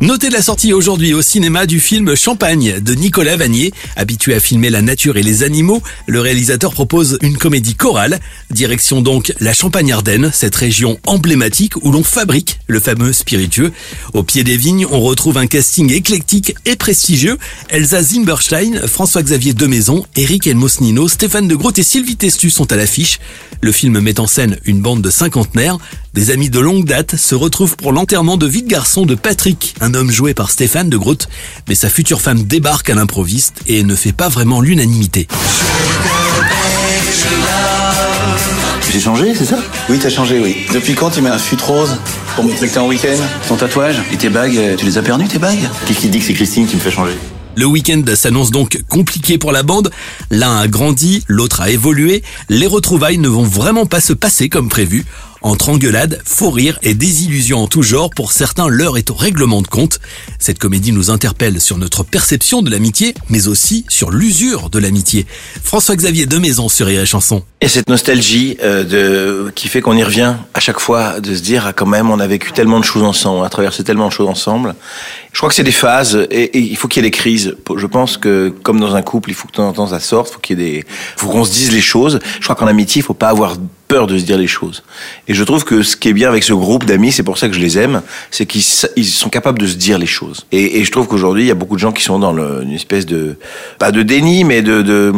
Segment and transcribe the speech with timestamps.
[0.00, 3.72] Notez la sortie aujourd'hui au cinéma du film Champagne de Nicolas Vanier.
[3.96, 8.20] Habitué à filmer la nature et les animaux, le réalisateur propose une comédie chorale.
[8.52, 13.72] Direction donc la Champagne-Ardenne, cette région emblématique où l'on fabrique le fameux spiritueux.
[14.14, 17.36] Au pied des vignes, on retrouve un casting éclectique et prestigieux.
[17.68, 23.18] Elsa Zimberstein, François-Xavier Demaison, Eric Elmosnino, Stéphane de Groot et Sylvie Testu sont à l'affiche.
[23.62, 25.78] Le film met en scène une bande de cinquantenaires.
[26.14, 29.74] Des amis de longue date se retrouvent pour l'enterrement de vie de garçon de Patrick,
[29.80, 31.28] un homme joué par Stéphane de Groot,
[31.68, 35.28] mais sa future femme débarque à l'improviste et ne fait pas vraiment l'unanimité.
[38.90, 39.58] J'ai changé, c'est ça?
[39.90, 40.56] Oui, t'as changé, oui.
[40.72, 41.94] Depuis quand tu mets un fut rose
[42.34, 43.18] pour me que en week-end?
[43.46, 45.68] Ton tatouage et tes bagues, tu les as perdus tes bagues?
[45.86, 47.12] Qu'est-ce qui dit que c'est Christine qui me fait changer?
[47.54, 49.90] Le week-end s'annonce donc compliqué pour la bande.
[50.30, 52.22] L'un a grandi, l'autre a évolué.
[52.48, 55.04] Les retrouvailles ne vont vraiment pas se passer comme prévu.
[55.42, 59.62] Entre engueulades, faux rires et désillusions en tout genre, pour certains, l'heure est au règlement
[59.62, 60.00] de compte.
[60.40, 65.26] Cette comédie nous interpelle sur notre perception de l'amitié, mais aussi sur l'usure de l'amitié.
[65.62, 67.44] François-Xavier de Maison sur Rire Chanson.
[67.60, 71.42] Et cette nostalgie euh, de qui fait qu'on y revient à chaque fois, de se
[71.42, 74.08] dire ah, quand même on a vécu tellement de choses ensemble, on a traversé tellement
[74.08, 74.74] de choses ensemble.
[75.32, 77.56] Je crois que c'est des phases et, il faut qu'il y ait des crises.
[77.76, 80.00] Je pense que comme dans un couple, il faut que de temps en temps ça
[80.00, 80.84] sorte, faut qu'il y ait des,
[81.16, 82.18] faut qu'on se dise les choses.
[82.40, 83.56] Je crois qu'en amitié, il faut pas avoir
[83.88, 84.82] peur de se dire les choses.
[85.26, 87.48] Et je trouve que ce qui est bien avec ce groupe d'amis, c'est pour ça
[87.48, 88.62] que je les aime, c'est qu'ils
[88.96, 90.46] ils sont capables de se dire les choses.
[90.52, 92.62] Et, et je trouve qu'aujourd'hui, il y a beaucoup de gens qui sont dans le,
[92.62, 93.36] une espèce de,
[93.78, 95.12] pas de déni, mais de, de,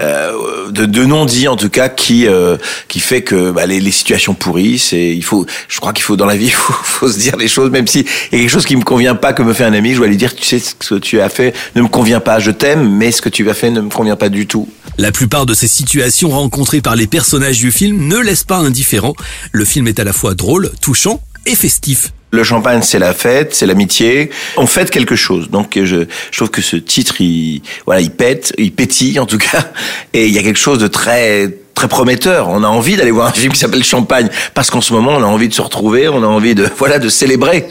[0.00, 2.56] euh, de, de non-dit en tout cas, qui, euh,
[2.88, 4.92] qui fait que bah, les, les, situations pourrissent.
[4.92, 7.36] Et il faut, je crois qu'il faut dans la vie, il faut, faut, se dire
[7.36, 9.52] les choses, même si il y a quelque chose qui me convient pas que me
[9.52, 11.82] fait un ami, je dois lui dire, tu sais, ce que tu as fait ne
[11.82, 14.28] me convient pas, je t'aime, mais ce que tu as fait ne me convient pas
[14.28, 14.68] du tout.
[14.96, 19.14] La plupart de ces situations rencontrées par les personnages du film ne laissent pas indifférent.
[19.50, 22.12] Le film est à la fois drôle, touchant et festif.
[22.30, 24.30] Le champagne, c'est la fête, c'est l'amitié.
[24.56, 25.50] On fête quelque chose.
[25.50, 29.38] Donc, je, je, trouve que ce titre, il, voilà, il pète, il pétille en tout
[29.38, 29.72] cas,
[30.12, 32.48] et il y a quelque chose de très très prometteur.
[32.48, 35.22] On a envie d'aller voir un film qui s'appelle Champagne parce qu'en ce moment, on
[35.22, 37.68] a envie de se retrouver, on a envie de voilà de célébrer.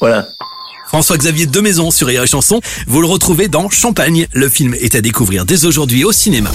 [0.00, 0.28] Voilà.
[0.90, 4.26] François-Xavier Demaison sur Rire Chanson, vous le retrouvez dans Champagne.
[4.32, 6.50] Le film est à découvrir dès aujourd'hui au cinéma.